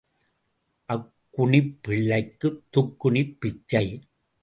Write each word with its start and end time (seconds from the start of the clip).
அக்குணிப் 0.89 1.79
பிள்ளைக்குத் 1.81 2.63
துக்குணிப் 2.77 3.37
பிச்சை. 3.39 3.85